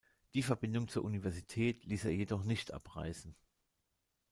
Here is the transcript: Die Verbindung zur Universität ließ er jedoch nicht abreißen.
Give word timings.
Die 0.33 0.41
Verbindung 0.41 0.87
zur 0.87 1.03
Universität 1.05 1.85
ließ 1.85 2.05
er 2.05 2.11
jedoch 2.15 2.43
nicht 2.43 2.73
abreißen. 2.73 3.35